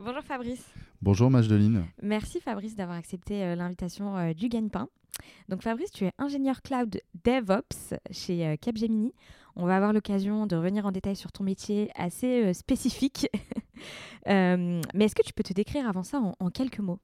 [0.00, 0.64] Bonjour Fabrice.
[1.02, 1.84] Bonjour Majdeline.
[2.04, 4.88] Merci Fabrice d'avoir accepté euh, l'invitation euh, du Gagne-Pain.
[5.48, 9.12] Donc Fabrice, tu es ingénieur cloud DevOps chez euh, Capgemini.
[9.56, 13.26] On va avoir l'occasion de revenir en détail sur ton métier assez spécifique.
[14.26, 17.00] mais est-ce que tu peux te décrire avant ça en, quelques mots?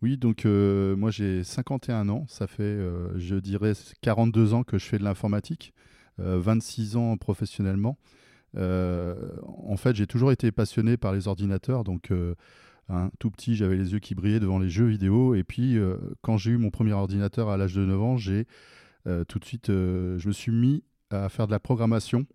[0.00, 2.26] Oui, donc moi j'ai 51 ans.
[2.28, 2.78] Ça fait,
[3.16, 5.74] je dirais, 42 ans que je fais de l'informatique,
[6.18, 7.98] 26 ans professionnellement.
[8.56, 12.10] En fait, j'ai toujours été passionné par les ordinateurs, donc
[12.88, 15.34] Hein, tout petit, j'avais les yeux qui brillaient devant les jeux vidéo.
[15.34, 18.46] Et puis, euh, quand j'ai eu mon premier ordinateur à l'âge de 9 ans, j'ai
[19.06, 22.26] euh, tout de suite, euh, je me suis mis à faire de la programmation.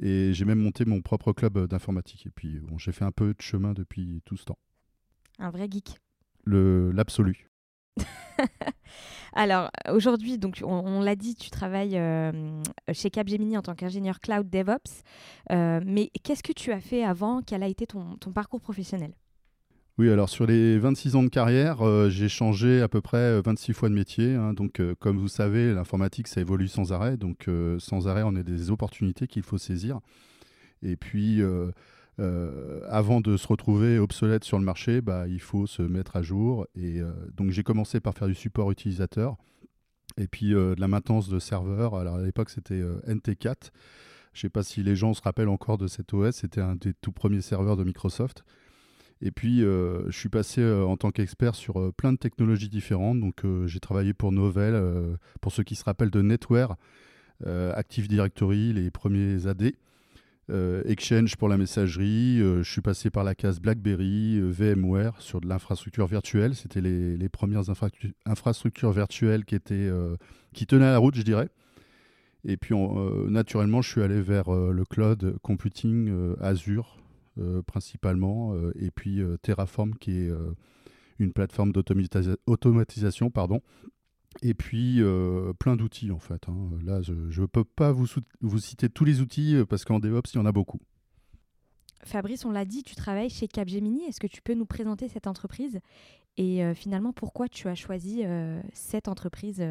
[0.00, 2.26] Et j'ai même monté mon propre club d'informatique.
[2.26, 4.58] Et puis, bon, j'ai fait un peu de chemin depuis tout ce temps.
[5.38, 6.00] Un vrai geek.
[6.46, 7.48] L'absolu.
[9.32, 12.00] Alors aujourd'hui, donc on, l'a dit, tu travailles
[12.92, 15.02] chez Capgemini en tant qu'ingénieur cloud DevOps.
[15.50, 17.42] mais qu'est-ce que tu as fait avant?
[17.42, 19.12] Quel a été ton parcours professionnel?
[19.96, 23.70] Oui, alors sur les 26 ans de carrière, euh, j'ai changé à peu près 26
[23.70, 24.34] euh, fois de métier.
[24.34, 24.52] Hein.
[24.52, 27.16] donc, euh, comme vous savez, l'informatique, ça évolue sans arrêt.
[27.16, 27.48] Donc,
[27.78, 30.00] sans arrêt, on a des opportunités qu'il faut saisir.
[30.82, 31.40] Et puis,
[32.18, 36.66] avant de se retrouver obsolète sur le marché, bah, il faut se mettre à jour.
[36.74, 37.00] Et
[37.36, 39.36] donc, j'ai commencé par faire du support utilisateur.
[40.16, 41.96] Et puis, de la maintenance de serveurs.
[41.96, 43.70] Alors, à l'époque, c'était NT4.
[44.32, 46.36] Je ne sais pas si les gens se rappellent encore de cet OS.
[46.36, 48.44] C'était un des tout premiers serveurs de Microsoft.
[49.20, 52.68] Et puis, euh, je suis passé euh, en tant qu'expert sur euh, plein de technologies
[52.68, 53.20] différentes.
[53.20, 56.76] Donc, j'ai travaillé pour Novell, pour ceux qui se rappellent de Netware,
[57.46, 59.72] Active Directory, les premiers AD.
[60.50, 66.06] Exchange pour la messagerie, je suis passé par la case BlackBerry, VMware sur de l'infrastructure
[66.06, 66.54] virtuelle.
[66.54, 67.64] C'était les, premières
[68.26, 69.90] infrastructures virtuelles qui, étaient,
[70.52, 71.48] qui tenaient la route, je dirais.
[72.44, 72.74] Et puis,
[73.28, 76.98] naturellement, je suis allé vers le cloud computing Azure,
[77.40, 80.30] euh, principalement, euh, et puis euh, Terraform qui est
[81.18, 83.60] une plateforme d'automatisation, pardon,
[84.42, 85.00] et puis
[85.58, 86.48] plein d'outils en fait.
[86.48, 86.70] Hein.
[86.84, 88.06] Là, je ne peux pas vous,
[88.40, 90.80] vous, citer tous les outils parce qu'en DevOps, il y en a beaucoup.
[92.02, 94.04] Fabrice, on l'a dit, tu travailles chez Capgemini.
[94.04, 95.80] Est-ce que tu peux nous présenter cette entreprise
[96.36, 98.24] et finalement pourquoi tu as choisi
[98.72, 99.64] cette entreprise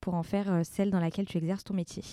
[0.00, 2.04] pour en faire celle dans laquelle tu exerces ton métier?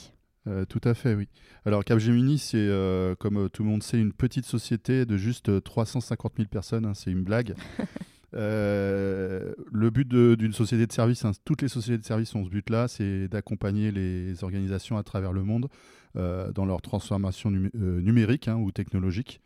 [0.48, 1.28] Euh, tout à fait, oui.
[1.66, 5.64] Alors Capgemini, c'est, euh, comme euh, tout le monde sait, une petite société de juste
[5.64, 6.86] 350 000 personnes.
[6.86, 7.56] Hein, c'est une blague.
[8.34, 12.88] le but d'une société de service, hein, toutes les sociétés de service ont ce but-là,
[12.88, 15.68] c'est d'accompagner les organisations à travers le monde
[16.16, 19.42] dans leur transformation numérique hein, ou technologique.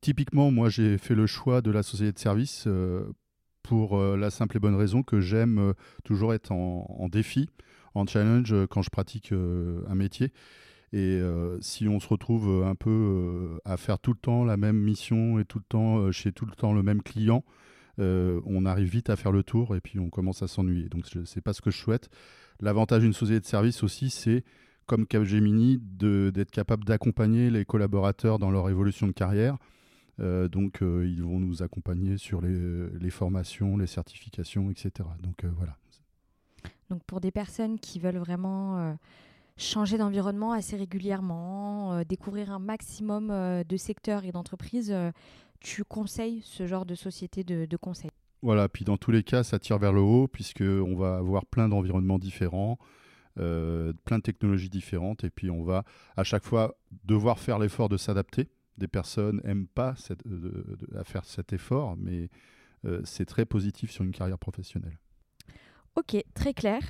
[0.00, 2.68] typiquement, moi, j'ai fait le choix de la société de service
[3.62, 5.74] pour la simple et bonne raison que j'aime
[6.04, 7.48] toujours être en défi
[7.94, 10.32] en challenge euh, quand je pratique euh, un métier.
[10.92, 14.76] Et euh, si on se retrouve un peu à faire tout le temps la même
[14.76, 17.44] mission et tout le temps chez tout le temps le même client,
[17.98, 20.88] on arrive vite à faire le tour et puis on commence à s'ennuyer.
[20.88, 22.10] Donc c'est pas ce que je souhaite.
[22.60, 24.44] L'avantage d'une société de service aussi, c'est
[24.86, 29.56] comme Capgemini d'être capable d'accompagner les collaborateurs dans leur évolution de carrière.
[30.18, 35.08] donc ils vont nous accompagner sur les, formations, les certifications, etc.
[35.22, 35.76] Donc voilà,
[36.92, 38.92] donc pour des personnes qui veulent vraiment euh,
[39.56, 44.94] changer d'environnement assez régulièrement, euh, découvrir un maximum euh, de secteurs et d'entreprises,
[45.60, 48.10] tu conseilles ce genre de société de, conseil
[48.42, 51.68] Voilà, puis dans tous les cas, ça tire vers le haut puisqu'on va avoir plein
[51.68, 52.78] d'environnements différents.
[53.36, 55.84] plein de technologies différentes et puis on va
[56.16, 58.48] à chaque fois devoir faire l'effort de s'adapter.
[58.76, 59.94] Des personnes n'aiment pas
[60.96, 62.28] à faire cet effort, mais
[63.04, 64.98] c'est très positif sur une carrière professionnelle.
[65.94, 66.80] Ok, très clair.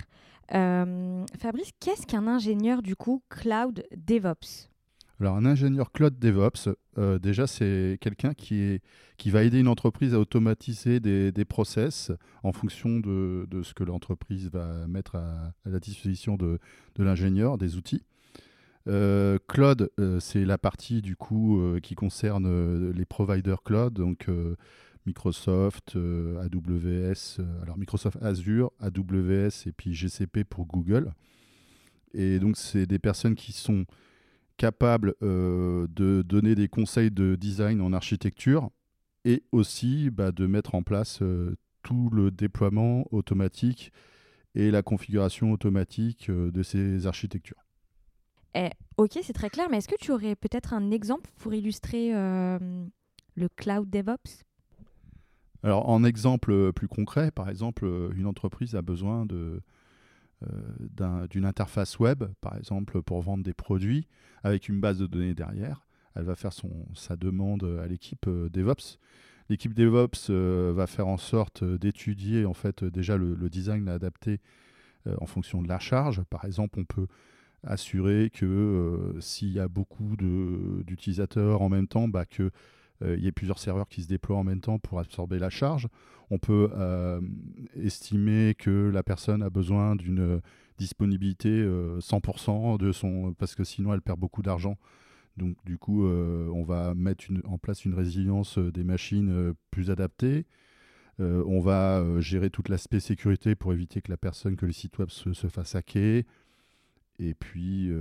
[0.54, 4.68] Euh, Fabrice, qu'est-ce qu'un ingénieur du coup cloud DevOps?
[5.20, 6.68] Alors un ingénieur cloud DevOps,
[6.98, 8.80] euh, déjà c'est quelqu'un qui,
[9.18, 12.10] qui va aider une entreprise à automatiser des, des process
[12.42, 16.58] en fonction de, de ce que l'entreprise va mettre à, la disposition de,
[16.96, 18.02] de l'ingénieur, des outils.
[18.88, 24.26] Euh, cloud, c'est la partie du coup qui concerne les providers cloud, donc
[25.06, 31.12] Microsoft, AWS, alors Microsoft Azure, AWS et puis GCP pour Google.
[32.14, 33.84] Et donc, c'est des personnes qui sont
[34.56, 38.70] capables de donner des conseils de design en architecture
[39.24, 41.20] et aussi bah, de mettre en place
[41.82, 43.92] tout le déploiement automatique
[44.54, 47.64] et la configuration automatique euh, de ces architectures.
[48.54, 48.68] Eh,
[48.98, 52.58] ok, c'est très clair, mais est-ce que tu aurais peut-être un exemple pour illustrer euh,
[53.34, 54.44] le cloud DevOps?
[55.62, 57.86] Alors, en exemple plus concret, par exemple,
[58.16, 59.60] une entreprise a besoin de,
[60.42, 64.08] euh, d'une interface web, par exemple, pour vendre des produits
[64.42, 65.86] avec une base de données derrière.
[66.14, 68.98] Elle va faire son, sa demande à l'équipe DevOps.
[69.48, 74.40] L'équipe DevOps euh, va faire en sorte euh, d'étudier en fait déjà le, design adapté
[75.06, 76.22] euh, en fonction de la charge.
[76.30, 77.06] Par exemple, on peut
[77.64, 82.24] assurer que s'il y a beaucoup d'utilisateurs en même temps, bah,
[83.02, 85.88] qu'il y ait plusieurs serveurs qui se déploient en même temps pour absorber la charge.
[86.30, 86.70] On peut
[87.76, 90.40] estimer que la personne a besoin d'une
[90.78, 94.76] disponibilité 100% de son, parce que sinon elle perd beaucoup d'argent
[95.36, 99.54] donc du coup, euh, on va mettre en place une résilience euh, des machines euh,
[99.70, 100.46] plus adaptée.
[101.18, 105.08] on va gérer tout l'aspect sécurité pour éviter que la personne, que le site web
[105.08, 106.24] se, fasse hacker.
[107.20, 107.92] Et puis,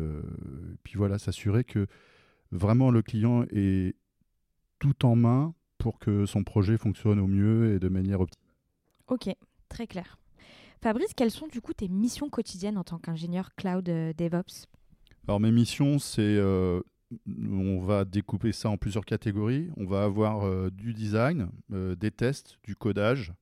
[0.82, 1.86] puis voilà, s'assurer que
[2.52, 3.96] vraiment le client est
[4.82, 8.54] tout en main pour que son projet fonctionne au mieux et de manière optimale.
[9.08, 9.30] Ok,
[9.70, 10.18] très clair.
[10.82, 14.68] Fabrice, quelles sont du coup tes missions quotidiennes en tant qu'ingénieur cloud DevOps?
[15.28, 16.38] Alors mes missions, c'est
[17.28, 19.70] on va découper ça en plusieurs catégories.
[19.78, 23.34] On va avoir euh, du design, euh, des tests, du codage,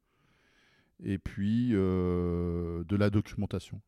[1.03, 3.79] et puis euh, de la documentation.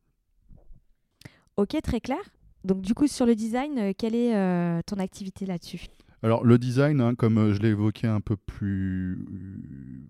[1.56, 2.22] Ok, très clair.
[2.64, 5.88] Donc du coup, sur le design, quelle est ton activité là-dessus?
[6.22, 9.26] Alors le design, hein, comme je l'ai évoqué un peu plus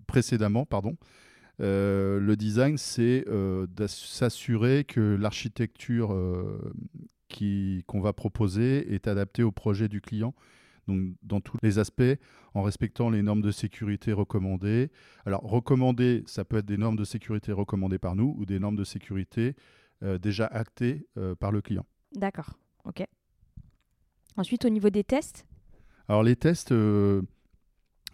[0.07, 0.95] précédemment, pardon,
[1.59, 3.25] le design, c'est
[3.87, 6.15] s'assurer que l'architecture
[7.87, 10.33] qu'on va proposer est adapté au projet du client.
[10.87, 12.03] Donc, dans tous les aspects,
[12.53, 14.91] en respectant les normes de sécurité recommandées.
[15.25, 18.75] Alors, recommandées, ça peut être des normes de sécurité recommandées par nous ou des normes
[18.75, 19.55] de sécurité
[20.03, 21.85] euh, déjà actées euh, par le client.
[22.15, 23.05] D'accord, ok.
[24.35, 25.45] Ensuite, au niveau des tests
[26.09, 27.21] Alors, les tests, euh,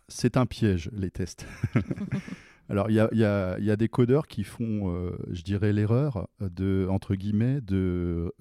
[0.08, 1.48] c'est un piège, les tests.
[2.70, 7.62] Alors, il y a, des codeurs qui font, euh, je dirais, l'erreur de, entre guillemets,
[7.62, 8.32] de,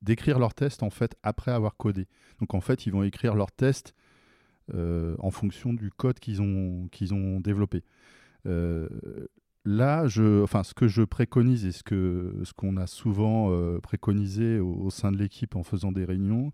[0.00, 2.06] d'écrire leur test en fait après avoir codé.
[2.40, 3.94] Donc, en fait, ils vont écrire leur test
[4.72, 7.84] euh, en fonction du code qu'ils ont, qu'ils ont développé.
[9.64, 14.60] Là, je, enfin, ce que je préconise et ce, que, ce qu'on a souvent préconisé
[14.60, 16.52] au, sein de l'équipe en faisant des réunions,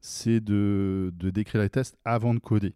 [0.00, 2.74] c'est de, de décrire les tests avant de coder.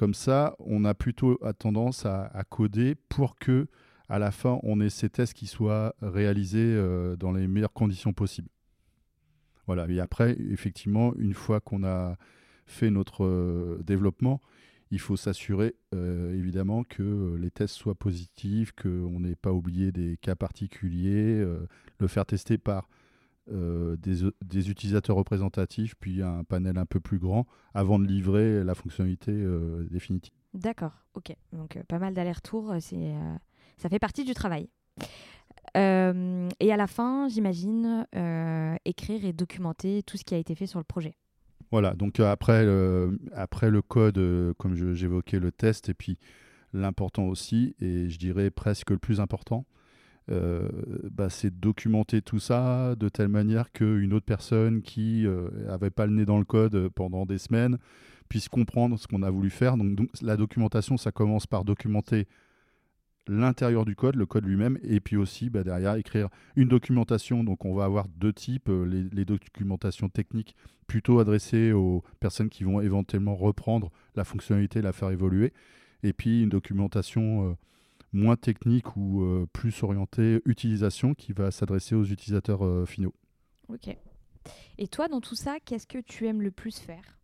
[0.00, 3.66] Comme ça, on a plutôt tendance à, coder pour que,
[4.08, 8.14] à la fin, on ait ces tests qui soient réalisés euh, dans les meilleures conditions
[8.14, 8.48] possibles.
[9.66, 9.86] Voilà.
[9.90, 12.16] Et après, effectivement, une fois qu'on a
[12.64, 14.40] fait notre euh, développement,
[14.90, 20.16] il faut s'assurer euh, évidemment que les tests soient positifs, qu'on n'ait pas oublié des
[20.16, 21.46] cas particuliers,
[21.98, 22.88] le faire tester par
[23.52, 28.74] euh, des, utilisateurs représentatifs, puis un panel un peu plus grand, avant de livrer la
[28.74, 30.32] fonctionnalité euh, définitive.
[30.54, 31.34] D'accord, ok.
[31.52, 33.12] Donc euh, pas mal d'allers-retours, c'est,
[33.76, 34.68] ça fait partie du travail.
[35.74, 35.78] et
[36.72, 38.06] à la fin, j'imagine,
[38.84, 41.16] écrire et documenter tout ce qui a été fait sur le projet.
[41.70, 42.66] Voilà, donc après,
[43.32, 46.18] après le code, comme j'évoquais, le test, et puis
[46.72, 49.66] l'important aussi, et je dirais presque le plus important,
[50.30, 50.68] euh,
[51.10, 56.06] bah, c'est documenter tout ça de telle manière qu'une autre personne qui n'avait euh, pas
[56.06, 57.78] le nez dans le code euh, pendant des semaines
[58.28, 59.76] puisse comprendre ce qu'on a voulu faire.
[59.76, 62.28] Donc, la documentation, ça commence par documenter
[63.26, 67.42] l'intérieur du code, le code lui-même, et puis aussi bah, derrière écrire une documentation.
[67.42, 70.54] Donc on va avoir deux types, les, documentations techniques
[70.86, 75.52] plutôt adressées aux personnes qui vont éventuellement reprendre la fonctionnalité, la faire évoluer,
[76.04, 77.56] et puis une documentation
[78.12, 83.14] moins technique ou euh, plus orienté utilisation qui va s'adresser aux utilisateurs euh, finaux.
[83.68, 83.96] Ok.
[84.78, 87.18] Et toi, dans tout ça, qu'est-ce que tu aimes le plus faire?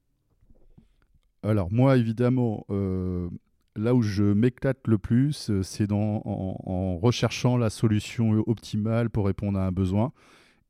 [1.42, 3.28] Alors moi, évidemment, euh,
[3.74, 9.58] là où je m'éclate le plus, c'est en, en, recherchant la solution optimale pour répondre
[9.58, 10.12] à un besoin.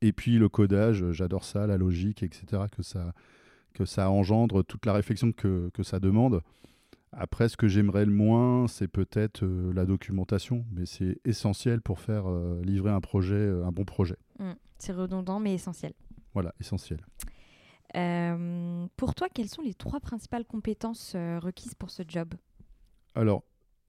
[0.01, 3.13] Et puis le codage, j'adore ça, la logique, etc., que ça,
[3.73, 6.41] que ça engendre, toute la réflexion que, que ça demande.
[7.19, 11.99] Après, ce que j'aimerais le moins, c'est peut-être euh, la documentation, mais c'est essentiel pour
[11.99, 14.17] faire euh, livrer un projet, euh, un bon projet.
[14.37, 14.51] Mmh.
[14.77, 15.93] c'est redondant, mais essentiel.
[16.35, 16.99] Voilà, essentiel.
[18.97, 22.35] pour toi, quelles sont les trois principales compétences requises pour ce job?
[23.15, 23.43] Alors,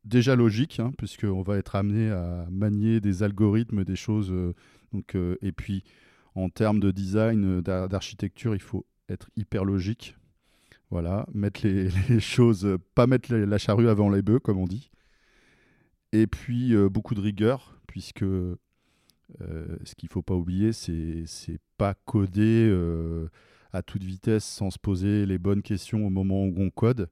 [0.04, 4.32] déjà logique, hein, puisqu'on va être amené à manier des algorithmes, des choses.
[4.94, 5.84] donc, et puis,
[6.34, 10.16] en termes de design, d'architecture, il faut être hyper logique.
[10.90, 11.66] Voilà, mettre
[12.08, 14.90] les, choses, pas mettre la charrue avant les bœufs, comme on dit.
[16.12, 21.26] Et puis, beaucoup de rigueur, puisque ce qu'il ne faut pas oublier, c'est
[21.76, 22.70] pas coder
[23.72, 27.08] à toute vitesse sans se poser les bonnes questions au moment où on code.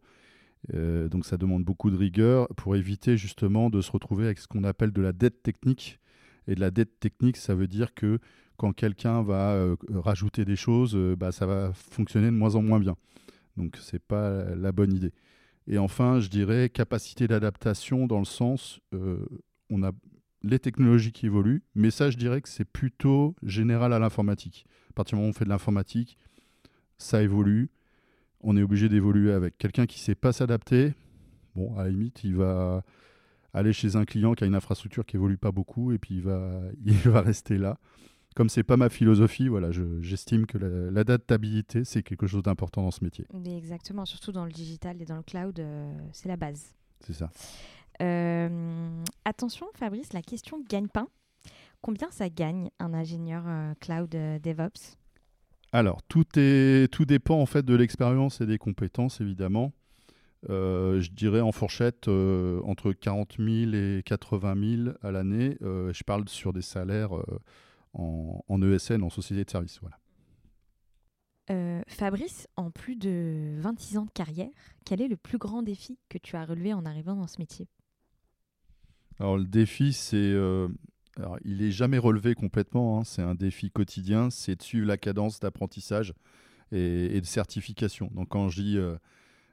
[0.74, 4.48] Euh, donc ça demande beaucoup de rigueur pour éviter justement de se retrouver avec ce
[4.48, 6.00] qu'on appelle de la dette technique.
[6.48, 8.18] Et de la dette technique, ça veut dire que
[8.56, 12.62] quand quelqu'un va euh, rajouter des choses, euh, bah, ça va fonctionner de moins en
[12.62, 12.96] moins bien.
[13.56, 15.12] Donc c'est pas la bonne idée.
[15.66, 18.80] Et enfin, je dirais capacité d'adaptation dans le sens,
[19.70, 19.92] on a
[20.42, 24.66] les technologies qui évoluent, mais ça, je dirais que c'est plutôt général à l'informatique.
[24.90, 26.16] À partir du moment où on fait de l'informatique,
[26.98, 27.68] ça évolue,
[28.40, 29.58] on est obligé d'évoluer avec.
[29.58, 30.94] Quelqu'un qui ne sait pas s'adapter,
[31.54, 32.84] bon, à la limite, il va
[33.52, 36.22] aller chez un client qui a une infrastructure qui évolue pas beaucoup et puis il
[36.22, 37.78] va rester là.
[38.36, 43.02] Comme c'est pas ma philosophie, voilà, j'estime que l'adaptabilité, c'est quelque chose d'important dans ce
[43.02, 43.24] métier.
[43.46, 46.74] exactement, surtout dans le digital et dans le cloud, euh, c'est la base.
[47.00, 47.30] C'est ça.
[48.02, 51.08] Euh, attention, Fabrice, la question gagne-pain.
[51.80, 54.98] Combien ça gagne un ingénieur euh, cloud DevOps?
[55.72, 59.72] Alors, tout, est, tout dépend en fait de l'expérience et des compétences, évidemment.
[60.50, 65.56] Euh, je dirais en fourchette euh, entre 40 000 et 80 000 à l'année.
[65.62, 67.10] Euh, je parle sur des salaires
[67.96, 69.80] en, en, ESN, en société de service.
[69.80, 69.98] Voilà.
[71.88, 74.50] Fabrice, en plus de 26 ans de carrière,
[74.84, 77.68] quel est le plus grand défi que tu as relevé en arrivant dans ce métier?
[79.20, 80.34] Alors, le défi, c'est
[81.18, 83.04] alors, il n'est jamais relevé complètement, hein.
[83.04, 86.12] c'est un défi quotidien, c'est de suivre la cadence d'apprentissage
[86.72, 88.10] et, de certification.
[88.14, 88.96] Donc quand je dis euh,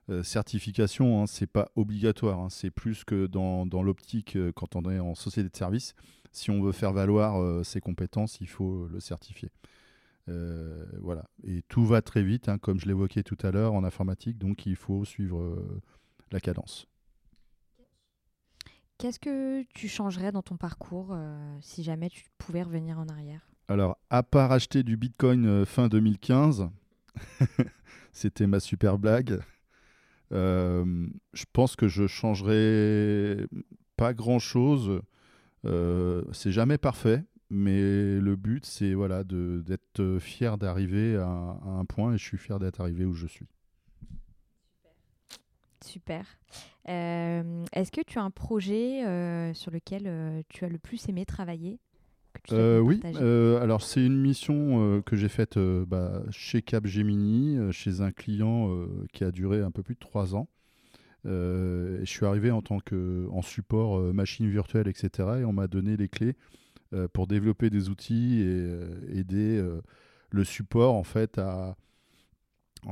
[0.10, 2.50] euh, certification, hein, ce n'est pas obligatoire, hein.
[2.50, 5.96] c'est plus que dans, l'optique euh, quand on est en société de service.
[6.34, 9.52] Si on veut faire valoir ses compétences, il faut le certifier.
[10.28, 11.30] voilà.
[11.44, 14.76] Et tout va très vite, comme je l'évoquais tout à l'heure en informatique, donc il
[14.76, 15.64] faut suivre
[16.32, 16.88] la cadence.
[18.98, 23.42] Qu'est-ce que tu changerais dans ton parcours euh, si jamais tu pouvais revenir en arrière?
[23.68, 26.70] Alors, à part acheter du Bitcoin euh, fin 2015,
[28.14, 29.40] c'était ma super blague.
[30.32, 33.46] Euh, je pense que je changerais
[33.98, 35.02] pas grand chose.
[35.64, 42.18] C'est jamais parfait, mais le but c'est voilà d'être fier d'arriver à, un point et
[42.18, 43.48] je suis fier d'être arrivé où je suis.
[45.84, 46.26] Super.
[46.90, 51.08] Euh, est-ce que tu as un projet euh, sur lequel euh, tu as le plus
[51.10, 51.80] aimé travailler
[52.52, 53.02] Oui,
[53.62, 58.70] alors c'est une mission que j'ai faite bah, chez Capgemini, chez un client
[59.14, 60.48] qui a duré un peu plus de trois ans.
[61.26, 65.30] Je suis arrivé en tant que en support machine virtuelle, etc.
[65.40, 66.36] Et on m'a donné les clés
[67.14, 69.64] pour développer des outils et aider
[70.34, 71.76] le support en fait à,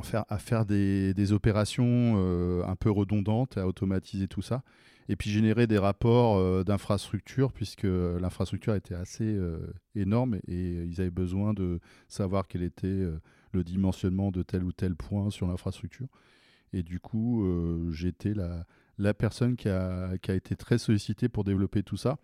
[0.04, 4.64] faire, à faire des, opérations euh, un peu redondantes, à automatiser tout ça,
[5.10, 11.02] et puis générer des rapports euh, d'infrastructure, puisque l'infrastructure était assez euh, énorme et ils
[11.02, 13.06] avaient besoin de savoir quel était
[13.52, 16.08] le dimensionnement de tel ou tel point sur l'infrastructure.
[16.74, 17.46] Et du coup,
[17.92, 18.66] j'étais la,
[18.98, 22.18] la personne qui a, qui a, été très sollicitée pour développer tout ça.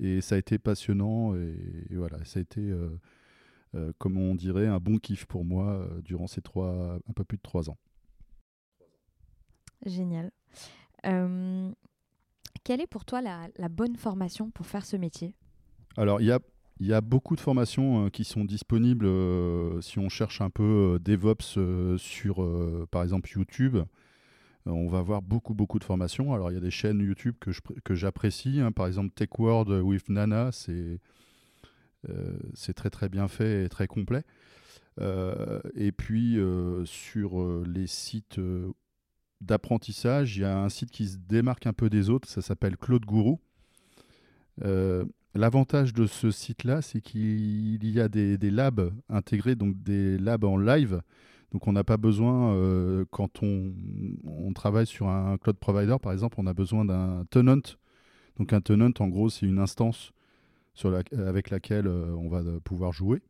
[0.00, 2.72] Et ça a été passionnant et, et voilà, ça a été
[3.74, 7.24] euh, comme on dirait, un bon kiff pour moi euh, durant ces trois, un peu
[7.24, 7.78] plus de trois ans.
[9.86, 10.30] Génial.
[11.06, 11.72] Euh,
[12.64, 15.34] quelle est pour toi la, bonne formation pour faire ce métier?
[15.96, 16.38] Alors, il y a,
[16.80, 19.06] y a, beaucoup de formations qui sont disponibles
[19.82, 21.58] si on cherche un peu DevOps
[21.98, 22.46] sur,
[22.90, 23.78] par exemple, YouTube.
[24.66, 26.34] on va voir beaucoup, beaucoup de formations.
[26.34, 28.60] Alors, il y a des chaînes YouTube que j'apprécie.
[28.60, 28.72] Hein.
[28.72, 30.98] par exemple, Tech World with Nana, c'est
[32.10, 34.24] euh, très très bien fait et très complet.
[35.00, 38.40] Euh, et puis euh, sur les sites
[39.40, 42.76] d'apprentissage, il y a un site qui se démarque un peu des autres, ça s'appelle
[42.76, 43.40] Claude Gourou.
[45.34, 50.56] L'avantage de ce site-là, c'est qu'il y a des, labs intégrés, donc des labs en
[50.56, 51.00] live.
[51.52, 52.54] Donc on n'a pas besoin,
[53.10, 53.72] quand on,
[54.54, 57.62] travaille sur un cloud provider, par exemple, on a besoin d'un tenant.
[58.38, 60.12] Donc un tenant, en gros, c'est une instance
[61.12, 63.22] avec laquelle euh, on va euh, pouvoir jouer.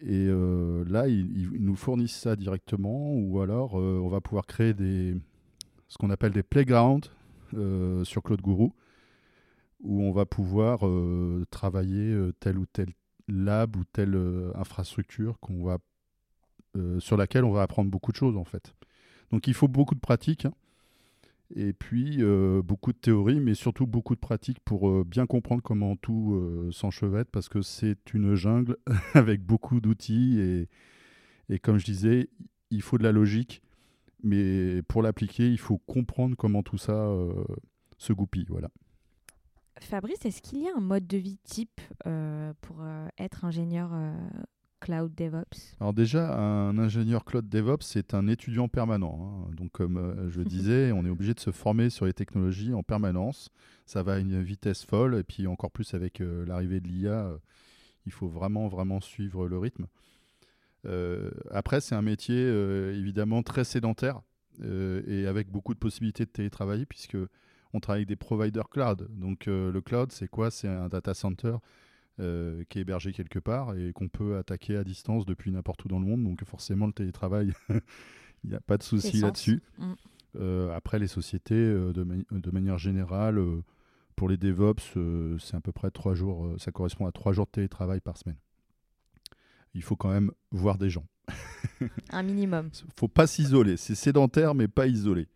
[0.00, 5.16] Et euh, là, ils, nous fournissent ça directement, ou alors on va pouvoir créer des,
[5.88, 7.10] ce qu'on appelle des playgrounds
[8.04, 8.72] sur Claude Guru,
[9.80, 10.80] où on va pouvoir
[11.50, 12.88] travailler tel ou tel
[13.28, 14.16] lab ou telle
[14.54, 15.78] infrastructure qu'on va,
[16.98, 18.74] sur laquelle on va apprendre beaucoup de choses en fait.
[19.30, 20.46] Donc il faut beaucoup de pratique.
[20.46, 20.54] Hein.
[21.54, 22.20] Et puis
[22.64, 27.48] beaucoup de théories, mais surtout beaucoup de pratiques pour bien comprendre comment tout s'enchevêtre, parce
[27.48, 28.76] que c'est une jungle
[29.14, 30.40] avec beaucoup d'outils.
[30.40, 30.68] Et,
[31.48, 32.28] et comme je disais,
[32.70, 33.62] il faut de la logique,
[34.22, 37.08] mais pour l'appliquer, il faut comprendre comment tout ça
[37.98, 38.46] se goupille.
[38.48, 38.70] Voilà.
[39.80, 43.90] Fabrice, est-ce qu'il y a un mode de vie type euh, pour euh, être ingénieur
[43.92, 44.14] euh,
[44.80, 45.76] cloud DevOps?
[45.80, 49.46] Alors déjà, un ingénieur cloud DevOps, c'est un étudiant permanent.
[49.48, 49.54] Hein.
[49.54, 53.50] Donc comme je disais, on est obligé de se former sur les technologies en permanence.
[53.84, 55.16] Ça va à une vitesse folle.
[55.16, 57.30] Et puis encore plus avec l'arrivée de l'IA,
[58.06, 59.86] il faut vraiment, vraiment suivre le rythme.
[61.50, 62.48] après, c'est un métier
[62.94, 64.22] évidemment très sédentaire
[64.62, 67.18] et avec beaucoup de possibilités de télétravailler puisque
[67.76, 69.08] on travaille avec des providers cloud.
[69.10, 70.50] Donc euh, le cloud, c'est quoi?
[70.50, 71.56] C'est un data center
[72.20, 75.88] euh, qui est hébergé quelque part et qu'on peut attaquer à distance depuis n'importe où
[75.88, 76.24] dans le monde.
[76.24, 77.52] Donc forcément, le télétravail,
[78.44, 79.62] il n'y a pas de souci là-dessus.
[79.78, 79.92] Mm.
[80.38, 83.42] Euh, après, les sociétés, de, manière générale,
[84.16, 87.52] pour les DevOps, c'est à peu près trois jours, ça correspond à trois jours de
[87.52, 88.36] télétravail par semaine.
[89.74, 91.06] Il faut quand même voir des gens.
[92.10, 92.70] un minimum.
[92.96, 93.76] faut pas s'isoler.
[93.76, 95.28] C'est sédentaire, mais pas isolé.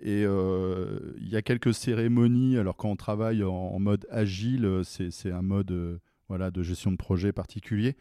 [0.00, 2.56] Et euh, il y a quelques cérémonies.
[2.56, 6.92] Alors, quand on travaille en, mode agile, euh, c'est un mode euh, voilà, de gestion
[6.92, 7.96] de projet particulier.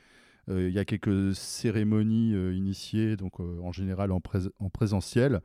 [0.50, 4.22] Il y a quelques cérémonies initiées, donc en général en,
[4.60, 5.42] en présentiel.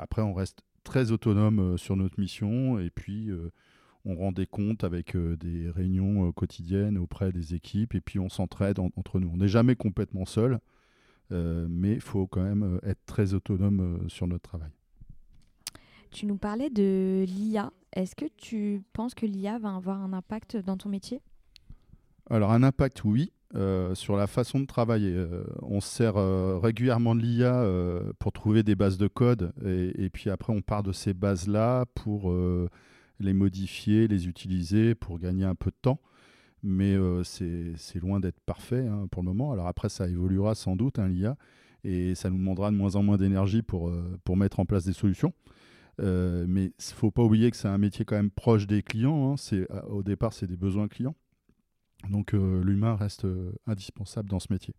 [0.00, 3.30] après, on reste très autonome sur notre mission et puis
[4.04, 8.80] on rend des comptes avec des réunions quotidiennes auprès des équipes et puis on s'entraide
[8.80, 9.30] entre nous.
[9.32, 10.58] On n'est jamais complètement seul,
[11.30, 14.72] mais il faut quand même être très autonome sur notre travail.
[16.14, 17.72] Tu nous parlais de l'IA.
[17.92, 21.20] Est-ce que tu penses que l'IA va avoir un impact dans ton métier?
[22.30, 23.32] Alors un impact, oui.
[23.56, 25.12] Euh, sur la façon de travailler.
[25.12, 27.68] Euh, on se sert euh, régulièrement de l'IA
[28.20, 32.32] pour trouver des bases de code et, puis après on part de ces bases-là pour
[33.18, 36.00] les modifier, les utiliser pour gagner un peu de temps.
[36.62, 39.50] Mais c'est loin d'être parfait hein, pour le moment.
[39.50, 41.36] Alors après ça évoluera sans doute, hein, l'IA,
[41.82, 44.92] et ça nous demandera de moins en moins d'énergie pour, pour mettre en place des
[44.92, 45.32] solutions.
[46.00, 48.82] Euh, mais il ne faut pas oublier que c'est un métier quand même proche des
[48.82, 49.32] clients.
[49.32, 49.36] Hein.
[49.36, 51.14] C'est, euh, au départ, c'est des besoins clients.
[52.10, 53.26] Donc euh, l'humain reste
[53.66, 54.74] indispensable dans ce métier.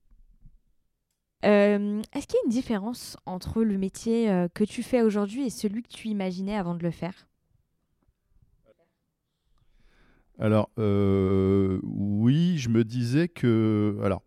[1.42, 5.84] est-ce qu'il y a une différence entre le métier que tu fais aujourd'hui et celui
[5.84, 7.28] que tu imaginais avant de le faire?
[10.38, 13.98] Alors, oui, je me disais que...
[14.04, 14.22] Alors,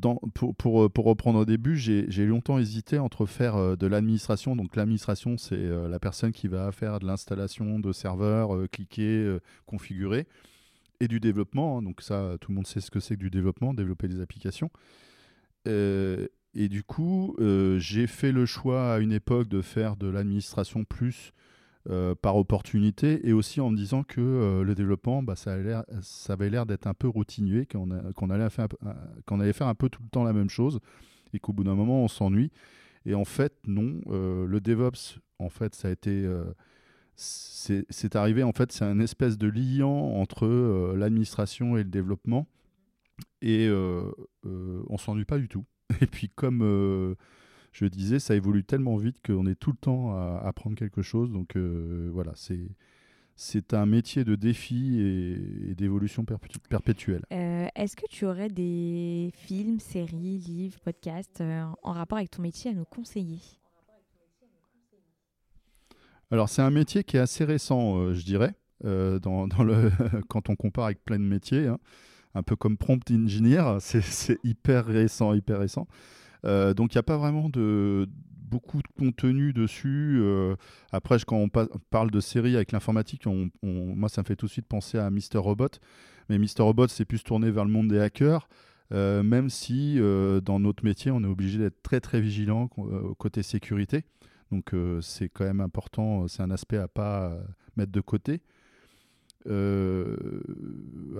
[0.00, 4.56] pour, euh, pour, reprendre au début, j'ai longtemps hésité entre faire euh, de l'administration.
[4.56, 10.26] Donc l'administration, c'est euh, la personne qui va faire de l'installation de serveurs, cliquer, configurer,
[11.00, 11.78] et du développement.
[11.78, 11.82] Hein.
[11.82, 14.70] donc ça, tout le monde sait ce que c'est que du développement, développer des applications.
[15.66, 17.36] et du coup,
[17.78, 21.32] j'ai fait le choix à une époque de faire de l'administration plus
[21.90, 26.48] euh, par opportunité et aussi en me disant que euh, le développement, bah, ça, avait
[26.48, 27.90] l'air d'être un peu routinier, qu'on
[28.30, 28.68] allait, faire,
[29.68, 30.80] un peu tout le temps la même chose
[31.34, 32.50] et qu'au bout d'un moment, on s'ennuie.
[33.04, 34.00] Et en fait, non.
[34.06, 36.26] Euh, le DevOps, en fait, ça a été.
[37.16, 42.46] c'est arrivé, en fait, c'est un espèce de liant entre l'administration et le développement.
[43.42, 45.66] Et on s'ennuie pas du tout.
[46.00, 47.14] Et puis, comme
[47.74, 51.32] je disais, ça évolue tellement vite qu'on est tout le temps à apprendre quelque chose.
[51.32, 52.70] Donc euh, voilà, c'est
[53.36, 57.24] c'est un métier de défi et, d'évolution perpétuelle.
[57.32, 62.42] Euh, est-ce que tu aurais des films, séries, livres, podcasts euh, en rapport avec ton
[62.42, 63.40] métier à nous conseiller?
[66.30, 69.90] Alors c'est un métier qui est assez récent, je dirais, dans, dans le
[70.28, 71.66] quand on compare avec plein de métiers.
[71.66, 71.78] Hein.
[72.34, 75.88] un peu comme prompt engineer, c'est hyper récent, hyper récent.
[76.44, 78.08] Euh, donc il n'y a pas vraiment de
[78.50, 80.18] beaucoup de contenu dessus.
[80.20, 80.54] Euh,
[80.92, 83.24] après, quand on parle de séries avec l'informatique,
[83.62, 85.70] moi, ça me fait tout de suite penser à Mister Robot.
[86.28, 88.48] Mais Mister Robot, c'est plus tourné vers le monde des hackers.
[88.92, 89.98] Euh, même si
[90.44, 92.68] dans notre métier, on est obligé d'être très très vigilant
[93.18, 94.04] côté sécurité.
[94.52, 97.36] Donc c'est quand même important, c'est un aspect à pas
[97.76, 98.40] mettre de côté.
[99.46, 100.16] Euh,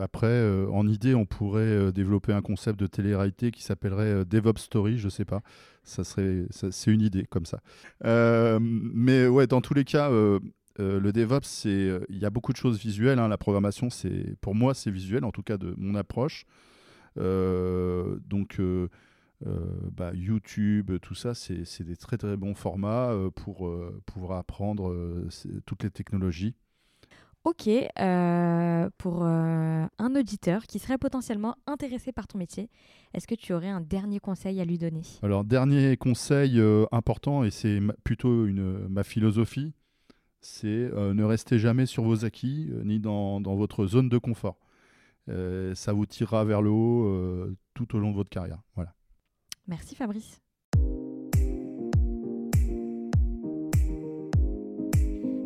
[0.00, 4.58] après, euh, en idée, on pourrait euh, développer un concept de télé-réalité qui s'appellerait DevOps
[4.58, 5.42] Story, je sais pas.
[5.82, 7.60] Ça serait, c'est une idée comme ça.
[8.02, 13.18] mais ouais, dans tous les cas, le DevOps, il y a beaucoup de choses visuelles.
[13.18, 13.28] Hein.
[13.28, 16.46] La programmation, c'est, pour moi, c'est visuel, en tout cas de mon approche.
[17.16, 18.60] donc,
[19.92, 23.70] bah, YouTube, tout ça, c'est des très très bons formats pour
[24.06, 24.96] pouvoir apprendre
[25.66, 26.54] toutes les technologies
[27.44, 32.70] Ok, euh, pour euh, un auditeur qui serait potentiellement intéressé par ton métier,
[33.12, 35.02] est-ce que tu aurais un dernier conseil à lui donner?
[35.22, 39.74] Alors, dernier conseil euh, important, et c'est plutôt une, ma philosophie,
[40.40, 44.58] c'est ne restez jamais sur vos acquis ni dans, dans, votre zone de confort.
[45.26, 48.60] ça vous tirera vers le haut tout au long de votre carrière.
[48.74, 48.94] Voilà.
[49.66, 50.43] Merci Fabrice.